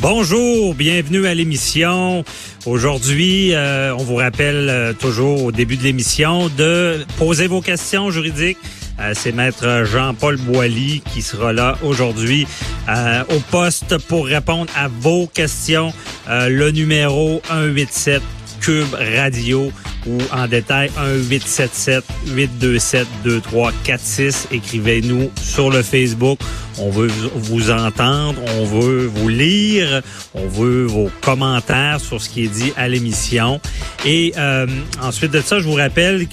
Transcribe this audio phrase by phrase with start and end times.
[0.00, 2.24] Bonjour, bienvenue à l'émission.
[2.66, 8.12] Aujourd'hui, euh, on vous rappelle euh, toujours au début de l'émission de poser vos questions
[8.12, 8.58] juridiques.
[9.00, 12.46] Euh, C'est maître Jean-Paul Boilly qui sera là aujourd'hui
[12.88, 15.92] euh, au poste pour répondre à vos questions.
[16.28, 18.22] Le numéro 187
[18.60, 19.72] Cube Radio
[20.06, 20.90] ou en détail
[21.30, 26.38] 1-877 827 2346 Écrivez-nous sur le Facebook.
[26.78, 30.02] On veut vous entendre, on veut vous lire,
[30.34, 33.60] on veut vos commentaires sur ce qui est dit à l'émission.
[34.04, 34.66] Et euh,
[35.02, 36.26] ensuite de ça, je vous rappelle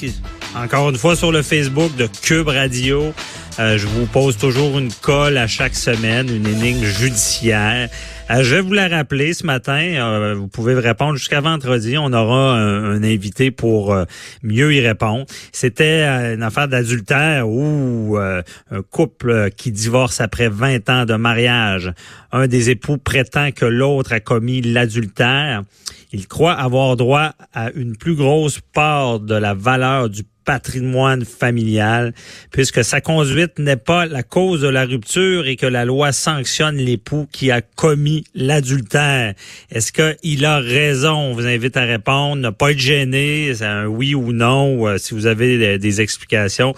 [0.55, 3.13] encore une fois sur le Facebook de Cube Radio.
[3.57, 7.89] Euh, je vous pose toujours une colle à chaque semaine, une énigme judiciaire.
[8.29, 9.79] Euh, je vais vous la rappeler ce matin.
[9.79, 11.97] Euh, vous pouvez répondre jusqu'à vendredi.
[11.97, 13.95] On aura un, un invité pour
[14.43, 15.25] mieux y répondre.
[15.53, 21.93] C'était une affaire d'adultère où un couple qui divorce après 20 ans de mariage,
[22.33, 25.63] un des époux prétend que l'autre a commis l'adultère.
[26.11, 32.13] Il croit avoir droit à une plus grosse part de la valeur du patrimoine familial,
[32.51, 36.77] puisque sa conduite n'est pas la cause de la rupture et que la loi sanctionne
[36.77, 39.33] l'époux qui a commis l'adultère.
[39.71, 41.15] Est-ce qu'il a raison?
[41.15, 44.97] On vous invite à répondre, ne pas être gêné, c'est un oui ou non, euh,
[44.97, 46.75] si vous avez des, des explications.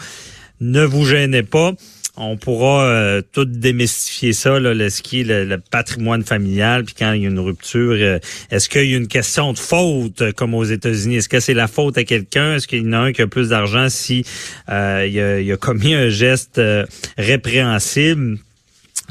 [0.59, 1.73] Ne vous gênez pas
[2.17, 4.87] on pourra euh, tout démystifier ça, là, le,
[5.43, 8.19] le, patrimoine familial, puis quand il y a une rupture, euh,
[8.51, 11.17] est-ce qu'il y a une question de faute, euh, comme aux États-Unis?
[11.17, 12.55] Est-ce que c'est la faute à quelqu'un?
[12.55, 14.25] Est-ce qu'il y en a un qui a plus d'argent si
[14.69, 16.59] euh, il, a, il, a, commis un geste
[17.17, 18.39] répréhensible?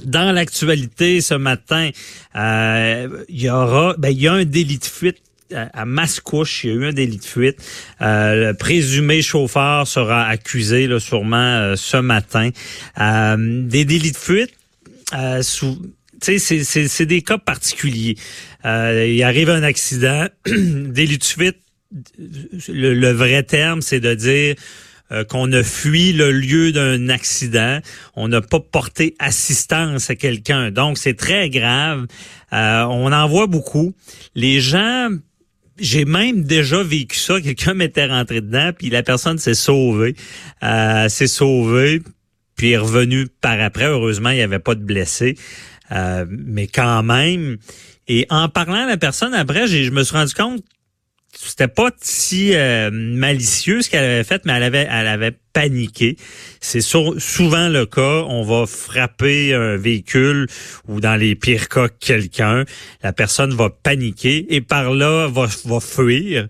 [0.04, 1.90] Dans l'actualité ce matin,
[2.34, 5.22] il y aura, ben, il y a un délit de fuite
[5.52, 7.58] à Mascouche, il y a eu un délit de fuite.
[8.00, 12.50] Euh, le présumé chauffeur sera accusé là, sûrement euh, ce matin.
[13.00, 14.52] Euh, des délits de fuite,
[15.14, 15.78] euh, sous,
[16.20, 18.16] c'est des cas particuliers.
[18.64, 21.58] Euh, il arrive un accident, délit de fuite,
[22.68, 24.56] le, le vrai terme, c'est de dire
[25.28, 27.78] qu'on a fui le lieu d'un accident,
[28.16, 30.72] on n'a pas porté assistance à quelqu'un.
[30.72, 32.08] Donc, c'est très grave.
[32.52, 33.94] Euh, on en voit beaucoup.
[34.34, 35.08] Les gens
[35.78, 37.40] j'ai même déjà vécu ça.
[37.40, 40.14] Quelqu'un m'était rentré dedans, puis la personne s'est sauvée.
[40.62, 42.02] Euh, s'est sauvée,
[42.56, 43.86] puis est revenue par après.
[43.86, 45.36] Heureusement, il n'y avait pas de blessés.
[45.92, 47.58] Euh, mais quand même.
[48.08, 50.62] Et en parlant à la personne après, je me suis rendu compte
[51.38, 56.16] c'était pas si euh, malicieux ce qu'elle avait fait, mais elle avait, elle avait paniqué.
[56.60, 58.24] C'est souvent le cas.
[58.28, 60.46] On va frapper un véhicule
[60.88, 62.64] ou dans les pires cas quelqu'un.
[63.02, 66.46] La personne va paniquer et par là va, va fuir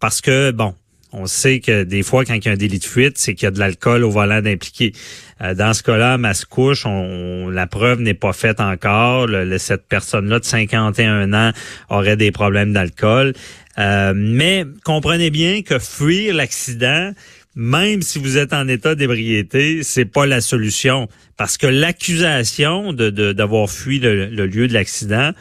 [0.00, 0.74] parce que bon,
[1.12, 3.44] on sait que des fois, quand il y a un délit de fuite, c'est qu'il
[3.44, 4.92] y a de l'alcool au volant d'impliqué.
[5.40, 9.26] Euh, dans ce cas-là, Mascouche, on, la preuve n'est pas faite encore.
[9.26, 11.52] Le, cette personne-là de 51 ans
[11.88, 13.32] aurait des problèmes d'alcool.
[13.78, 17.12] Euh, mais comprenez bien que fuir l'accident,
[17.54, 21.08] même si vous êtes en état d'ébriété, c'est pas la solution.
[21.36, 25.32] Parce que l'accusation de, d'avoir fui le, lieu de l'accident,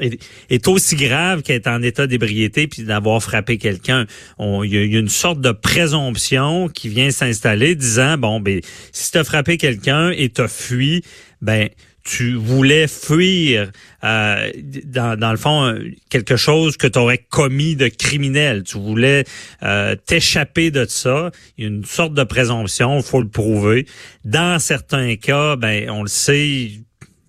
[0.00, 4.06] est, aussi grave qu'être en état d'ébriété puis d'avoir frappé quelqu'un.
[4.38, 8.60] Il y, a une sorte de présomption qui vient s'installer disant bon ben
[8.92, 11.02] si tu as frappé quelqu'un et tu as fui,
[11.42, 11.68] ben
[12.08, 13.70] tu voulais fuir
[14.02, 14.50] euh,
[14.86, 15.78] dans, le fond
[16.08, 18.62] quelque chose que tu aurais commis de criminel.
[18.62, 19.24] Tu voulais
[19.62, 21.30] euh, t'échapper de ça.
[21.58, 23.84] Il y a une sorte de présomption, faut le prouver.
[24.24, 26.82] Dans certains cas, ben on le sait, il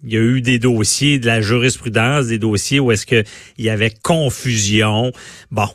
[0.06, 3.26] y a eu des dossiers de la jurisprudence, des dossiers où est-ce que
[3.58, 5.12] il y avait confusion.
[5.52, 5.68] Bon,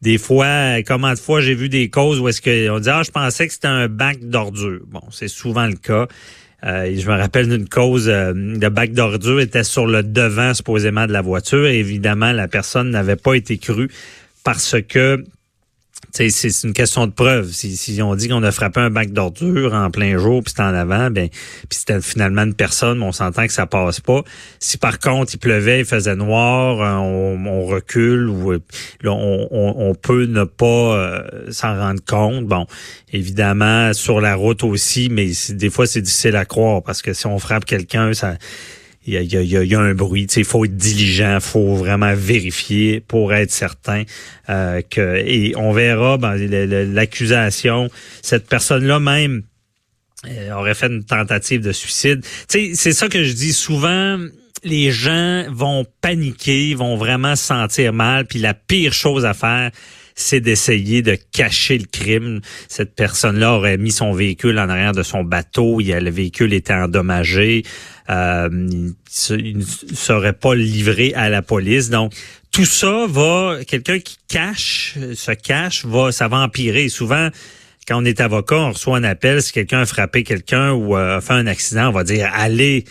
[0.00, 3.10] des fois, comment de fois j'ai vu des causes où est-ce qu'on dit ah je
[3.10, 4.82] pensais que c'était un bac d'ordures.
[4.86, 6.06] Bon, c'est souvent le cas.
[6.64, 11.06] Euh, je me rappelle d'une cause, euh, le bac d'ordure était sur le devant supposément
[11.06, 11.66] de la voiture.
[11.66, 13.90] Et évidemment, la personne n'avait pas été crue
[14.44, 15.22] parce que
[16.12, 17.50] c'est une question de preuve.
[17.50, 20.62] Si, si on dit qu'on a frappé un bac d'ordure en plein jour, puis c'était
[20.62, 24.22] en avant, ben, puis c'était finalement une personne, on s'entend que ça passe pas.
[24.58, 28.60] Si par contre il pleuvait, il faisait noir, euh, on, recule ou euh,
[29.04, 32.46] on, on, peut ne pas euh, s'en rendre compte.
[32.46, 32.66] Bon,
[33.12, 37.26] évidemment sur la route aussi, mais des fois c'est difficile à croire parce que si
[37.26, 38.36] on frappe quelqu'un, ça
[39.06, 40.26] il y a, un bruit.
[40.36, 44.04] Il faut être diligent, faut vraiment vérifier pour être certain
[44.48, 45.16] euh, que.
[45.16, 47.90] Et on verra ben, l'accusation.
[48.22, 49.42] Cette personne-là même
[50.26, 52.24] euh, aurait fait une tentative de suicide.
[52.48, 54.18] C'est ça que je dis souvent.
[54.62, 59.70] Les gens vont paniquer, vont vraiment se sentir mal, puis la pire chose à faire,
[60.14, 62.40] c'est d'essayer de cacher le crime.
[62.68, 66.74] Cette personne-là aurait mis son véhicule en arrière de son bateau, il, le véhicule était
[66.74, 67.64] endommagé,
[68.10, 68.48] euh,
[69.30, 69.64] il ne
[69.94, 71.90] serait pas livré à la police.
[71.90, 72.14] Donc,
[72.52, 76.88] tout ça va, quelqu'un qui cache, se cache, va, ça va empirer.
[76.88, 77.30] Souvent,
[77.88, 81.20] quand on est avocat, on reçoit un appel, si quelqu'un a frappé quelqu'un ou a
[81.20, 82.84] fait un accident, on va dire allez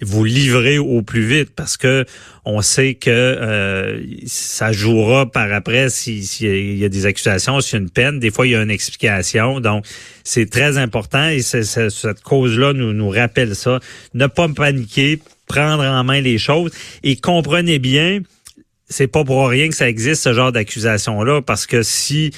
[0.00, 2.04] vous livrer au plus vite parce que
[2.44, 7.76] on sait que euh, ça jouera par après s'il y a des accusations, s'il y
[7.76, 8.18] a une peine.
[8.18, 9.60] Des fois, il y a une explication.
[9.60, 9.86] Donc,
[10.24, 13.80] c'est très important et cette cause-là nous, nous rappelle ça.
[14.14, 16.70] Ne pas paniquer, prendre en main les choses
[17.02, 18.20] et comprenez bien,
[18.88, 22.32] c'est pas pour rien que ça existe ce genre d'accusation-là parce que si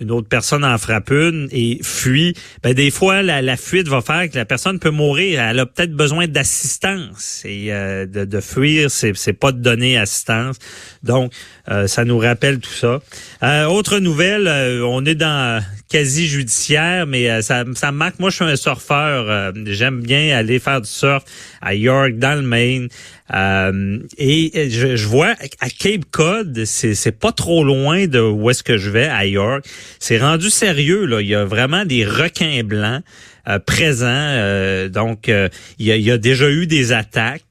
[0.00, 4.30] une autre personne en frappe une et fuit, ben des fois la, fuite va faire
[4.30, 5.40] que la personne peut mourir.
[5.40, 10.56] Elle a peut-être besoin d'assistance et euh, de, de, fuir, c'est pas de donner assistance.
[11.02, 11.32] Donc
[11.68, 13.00] euh, ça nous rappelle tout ça.
[13.42, 14.48] Euh, autre nouvelle,
[14.84, 18.18] on est dans quasi judiciaire, mais ça, ça marque.
[18.18, 19.52] Moi, je suis un surfeur.
[19.66, 21.24] J'aime bien aller faire du surf
[21.60, 22.88] à York, dans le Maine.
[23.34, 28.62] Euh, et je, je, vois à Cape Cod, c'est pas trop loin de où est-ce
[28.62, 29.66] que je vais à York.
[29.98, 31.20] C'est rendu sérieux là.
[31.20, 33.02] Il y a vraiment des requins blancs
[33.48, 34.06] euh, présents.
[34.08, 37.44] Euh, donc il y, a, il y, a, déjà eu des attaques.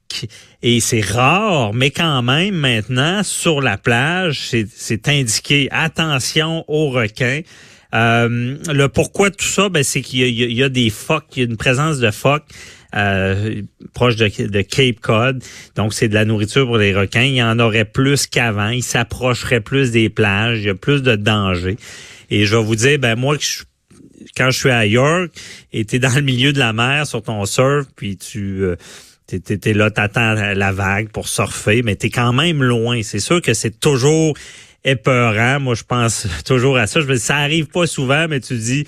[0.63, 7.41] Et c'est rare, mais quand même, maintenant, sur la plage, c'est indiqué attention aux requins.
[7.93, 11.45] le pourquoi de tout ça, ben, c'est qu'il y, y, a des phoques, il y
[11.45, 12.45] a une présence de phoques
[12.95, 13.61] euh,
[13.93, 15.43] proche de, Cape Cod.
[15.75, 17.23] Donc, c'est de la nourriture pour les requins.
[17.23, 18.69] Il y en aurait plus qu'avant.
[18.69, 20.59] Ils s'approcheraient plus des plages.
[20.59, 21.77] Il y a plus de danger.
[22.29, 23.37] Et je vais vous dire, ben moi,
[24.35, 25.31] quand je suis à York
[25.73, 28.63] et tu es dans le milieu de la mer sur ton surf, puis tu...
[28.63, 28.75] Euh,
[29.27, 33.03] T'es là, t'attends la vague pour surfer, mais t'es quand même loin.
[33.03, 34.37] C'est sûr que c'est toujours
[34.85, 35.59] épeurant.
[35.59, 37.01] Moi, je pense toujours à ça.
[37.01, 38.87] Je me dis, ça arrive pas souvent, mais tu dis,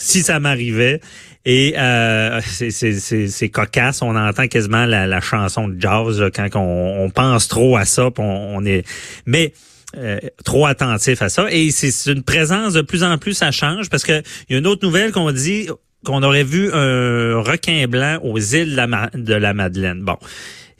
[0.00, 1.00] si ça m'arrivait.
[1.44, 7.76] Et euh, c'est cocasse, on entend quasiment la, chanson de jazz quand on, pense trop
[7.76, 8.86] à ça, on, est.
[9.24, 9.52] Mais
[9.96, 11.46] euh, trop attentif à ça.
[11.50, 14.58] Et c'est une présence de plus en plus, ça change parce que il y a
[14.58, 15.68] une autre nouvelle qu'on dit
[16.04, 18.74] qu'on aurait vu un requin blanc aux îles
[19.14, 20.02] de la Madeleine.
[20.02, 20.16] Bon,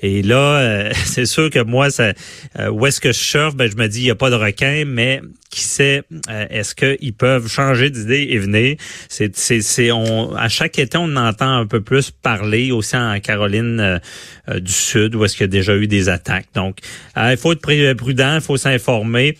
[0.03, 2.13] et là, euh, c'est sûr que moi, ça,
[2.59, 4.37] euh, où est-ce que je surfe, ben, je me dis, il n'y a pas de
[4.37, 5.21] requin, mais
[5.51, 8.77] qui sait, euh, est-ce qu'ils peuvent changer d'idée et venir?
[9.09, 13.19] C'est, c'est, c'est, on, à chaque été, on entend un peu plus parler, aussi en
[13.21, 14.01] Caroline
[14.49, 16.49] du Sud, où est-ce qu'il y a déjà eu des attaques.
[16.55, 16.79] Donc,
[17.17, 19.37] il faut être prudent, il faut s'informer.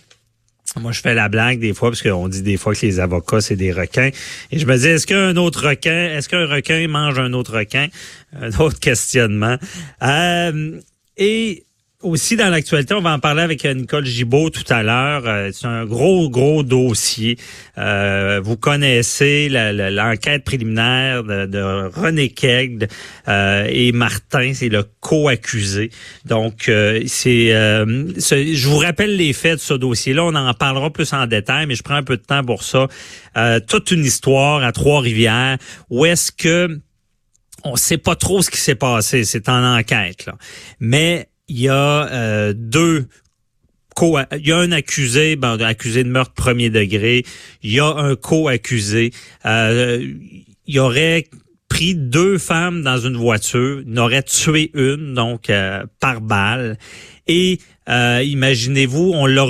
[0.79, 3.41] Moi, je fais la blague des fois, parce qu'on dit des fois que les avocats,
[3.41, 4.09] c'est des requins.
[4.51, 7.87] Et je me dis, est-ce qu'un autre requin, est-ce qu'un requin mange un autre requin?
[8.33, 9.57] Un autre questionnement.
[10.01, 10.79] Euh,
[11.17, 11.65] et
[12.03, 15.23] aussi dans l'actualité, on va en parler avec euh, Nicole Gibault tout à l'heure.
[15.25, 17.37] Euh, c'est un gros, gros dossier.
[17.77, 22.87] Euh, vous connaissez l'enquête préliminaire de, René Kegg
[23.27, 25.89] et Martin, c'est le co-accusé.
[26.25, 30.23] Donc, c'est, je vous rappelle les faits de ce dossier-là.
[30.23, 32.87] On en parlera plus en détail, mais je prends un peu de temps pour ça.
[33.67, 35.57] toute une histoire à Trois-Rivières
[35.89, 36.79] où est-ce que
[37.63, 40.33] on sait pas trop ce qui s'est passé, c'est en enquête là.
[40.79, 43.07] Mais il y a euh, deux
[44.01, 47.23] il y a un accusé, ben, accusé de meurtre premier degré.
[47.61, 49.11] Il y a un co-accusé.
[49.45, 50.07] Euh,
[50.65, 51.27] il aurait
[51.71, 56.77] pris deux femmes dans une voiture, il aurait tué une, donc euh, par balle.
[57.27, 59.43] Et imaginez-vous, on l'a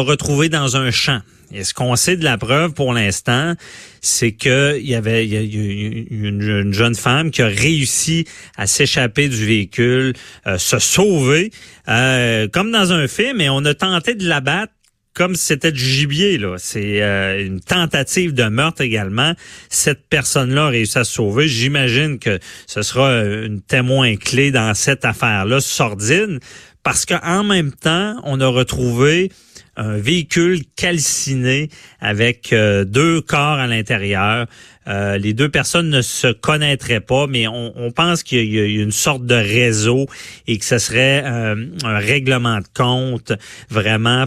[0.00, 1.20] retrouvé dans un champ.
[1.52, 3.54] Et ce qu'on sait de la preuve pour l'instant,
[4.00, 8.24] c'est que il y avait une, jeune femme qui a réussi
[8.56, 10.14] à s'échapper du véhicule,
[10.46, 11.52] euh, se sauver,
[11.88, 14.72] euh, comme dans un film, et on a tenté de l'abattre
[15.14, 16.38] comme si c'était du gibier.
[16.38, 16.56] là.
[16.58, 19.32] C'est euh, une tentative de meurtre également.
[19.70, 21.48] Cette personne-là a réussi à se sauver.
[21.48, 26.40] J'imagine que ce sera une témoin clé dans cette affaire-là, sordide,
[26.82, 29.30] parce qu'en même temps, on a retrouvé
[29.76, 31.68] un véhicule calciné
[32.00, 34.46] avec euh, deux corps à l'intérieur.
[34.86, 38.92] Euh, les deux personnes ne se connaîtraient pas, mais on, pense qu'il y, a une
[38.92, 40.06] sorte de réseau
[40.46, 43.32] et que ce serait euh, un règlement de compte
[43.70, 44.26] vraiment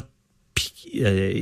[1.01, 1.33] euh,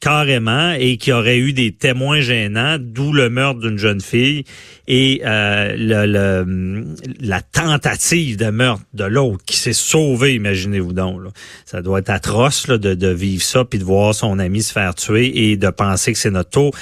[0.00, 4.44] carrément et qui aurait eu des témoins gênants, d'où le meurtre d'une jeune fille
[4.88, 6.84] et euh, le,
[7.20, 11.20] la tentative de meurtre de l'autre qui s'est sauvé, imaginez-vous donc.
[11.64, 14.72] Ça doit être atroce là, de, de vivre ça, puis de voir son ami se
[14.72, 16.74] faire tuer et de penser que c'est notre tour.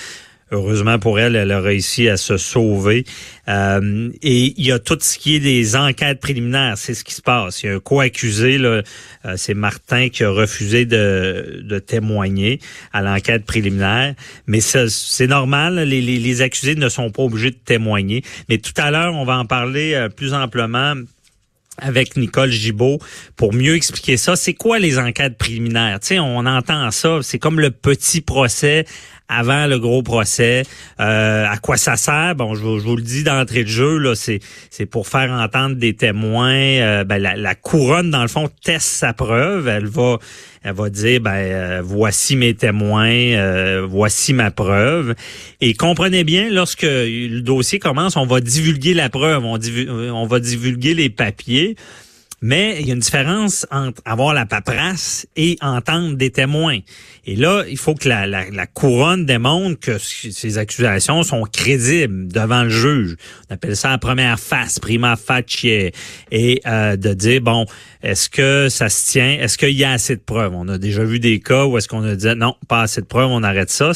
[0.53, 3.05] Heureusement pour elle, elle a réussi à se sauver.
[3.49, 7.15] Euh, et il y a tout ce qui est des enquêtes préliminaires, c'est ce qui
[7.15, 7.63] se passe.
[7.63, 8.83] Il y a un co-accusé, euh,
[9.37, 12.59] c'est Martin qui a refusé de, de témoigner
[12.93, 14.15] à l'enquête préliminaire.
[14.49, 18.25] Mais c'est normal, les, les, les, accusés ne sont pas obligés de témoigner.
[18.49, 20.95] Mais tout à l'heure, on va en parler euh, plus amplement
[21.79, 22.99] avec Nicole Gibault
[23.37, 24.37] pour mieux expliquer ça.
[24.37, 26.01] C'est quoi les enquêtes préliminaires?
[26.01, 28.85] Tu sais, on entend ça, c'est comme le petit procès
[29.31, 30.65] avant le gros procès.
[30.99, 32.35] Euh, à quoi ça sert?
[32.35, 35.95] Bon, je, vous le dis d'entrée de jeu là, c'est c'est pour faire entendre des
[35.95, 36.53] témoins.
[36.53, 39.69] Euh, ben, la, couronne dans le fond teste sa preuve.
[39.69, 40.19] Elle va
[40.63, 45.15] elle va dire ben euh, voici mes témoins, voici ma preuve.
[45.61, 49.59] Et comprenez bien, lorsque le dossier commence, on va divulguer la preuve, on,
[50.13, 51.77] on va divulguer les papiers.
[52.41, 56.79] Mais il y a une différence entre avoir la paperasse et entendre des témoins.
[57.27, 62.63] Et là, il faut que la, la, couronne démontre que ces accusations sont crédibles devant
[62.63, 63.17] le juge.
[63.49, 65.91] On appelle ça la première face, prima facie.
[66.31, 67.67] Et euh, de dire, bon,
[68.03, 69.39] est-ce que ça se tient?
[69.39, 70.55] Est-ce qu'il y a assez de preuves?
[70.55, 73.07] On a déjà vu des cas où est-ce qu'on a dit, non, pas assez de
[73.07, 73.93] preuves, on arrête ça.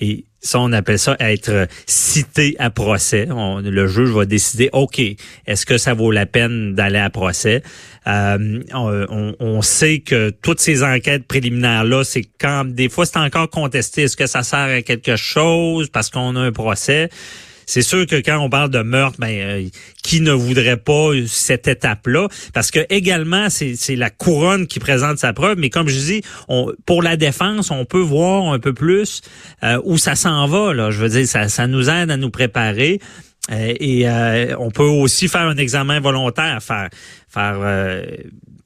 [0.00, 3.26] Et ça, on appelle ça être cité à procès.
[3.28, 5.00] le juge va décider, OK,
[5.46, 7.62] est-ce que ça vaut la peine d'aller à procès?
[8.06, 13.50] Euh, on, on, sait que toutes ces enquêtes préliminaires-là, c'est quand des fois c'est encore
[13.50, 14.02] contesté.
[14.02, 17.10] Est-ce que ça sert à quelque chose parce qu'on a un procès?
[17.70, 19.68] C'est sûr que quand on parle de meurtre, ben euh,
[20.02, 22.26] qui ne voudrait pas cette étape-là?
[22.52, 25.56] Parce que également, c'est la couronne qui présente sa preuve.
[25.56, 29.22] Mais comme je dis, on, pour la défense, on peut voir un peu plus
[29.62, 30.74] euh, où ça s'en va.
[30.74, 32.98] Là, je veux dire, ça, ça nous aide à nous préparer.
[33.52, 34.04] Euh, et
[34.58, 36.88] on peut aussi faire un examen volontaire, faire
[37.28, 38.02] faire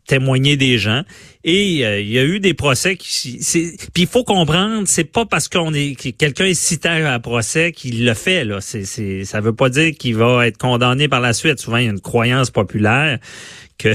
[0.06, 1.02] témoigner des gens.
[1.44, 3.38] Et euh, il y a eu des procès qui.
[3.92, 7.73] Puis il faut comprendre, c'est pas parce qu'on est quelqu'un est cité à un procès
[7.73, 8.44] qu'il le fait.
[8.44, 11.58] Là, c'est, c'est, ça veut pas dire qu'il va être condamné par la suite.
[11.58, 13.18] Souvent, il y a une croyance populaire
[13.78, 13.92] que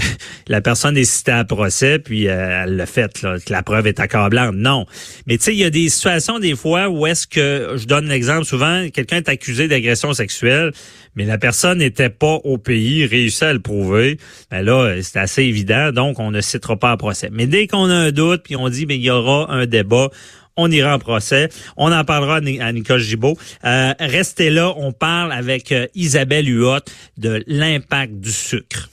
[0.47, 3.99] la personne est citée à procès, puis euh, elle l'a fait, que la preuve est
[3.99, 4.55] accablante.
[4.55, 4.85] Non.
[5.25, 8.07] Mais tu sais, il y a des situations des fois où est-ce que, je donne
[8.07, 10.71] l'exemple souvent, quelqu'un est accusé d'agression sexuelle,
[11.15, 14.17] mais la personne n'était pas au pays, réussit à le prouver.
[14.51, 17.29] Ben là, c'est assez évident, donc on ne citera pas à procès.
[17.31, 20.09] Mais dès qu'on a un doute, puis on dit, ben il y aura un débat,
[20.59, 21.49] on ira en procès.
[21.77, 23.37] On en parlera à Nicole Gibault.
[23.63, 26.79] Euh, restez là, on parle avec euh, Isabelle Huot
[27.17, 28.89] de l'impact du sucre.